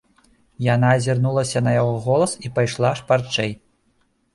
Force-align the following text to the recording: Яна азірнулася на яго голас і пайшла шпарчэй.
Яна 0.67 0.87
азірнулася 1.01 1.63
на 1.67 1.75
яго 1.77 1.95
голас 2.09 2.37
і 2.49 2.55
пайшла 2.59 2.95
шпарчэй. 3.05 3.51